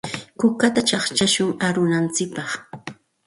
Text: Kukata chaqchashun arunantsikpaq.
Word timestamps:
Kukata 0.39 0.81
chaqchashun 0.89 1.51
arunantsikpaq. 1.67 2.49